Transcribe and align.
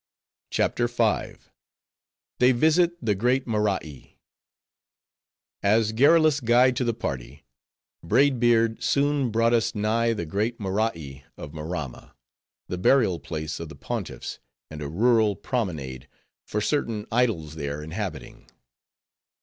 CHAPTER 0.49 0.87
V. 0.87 1.33
They 2.39 2.53
Visit 2.53 2.93
The 3.05 3.13
Great 3.13 3.45
Morai 3.45 4.17
As 5.61 5.91
garrulous 5.91 6.39
guide 6.39 6.75
to 6.77 6.83
the 6.83 6.95
party, 6.95 7.45
Braid 8.01 8.39
Beard 8.39 8.81
soon 8.81 9.29
brought 9.29 9.53
us 9.53 9.75
nigh 9.75 10.13
the 10.13 10.25
great 10.25 10.59
Morai 10.59 11.23
of 11.37 11.51
Maramma, 11.53 12.15
the 12.67 12.79
burial 12.79 13.19
place 13.19 13.59
of 13.59 13.69
the 13.69 13.75
Pontiffs, 13.75 14.39
and 14.71 14.81
a 14.81 14.89
rural 14.89 15.35
promenade, 15.35 16.07
for 16.47 16.61
certain 16.61 17.05
idols 17.11 17.53
there 17.53 17.83
inhabiting. 17.83 18.47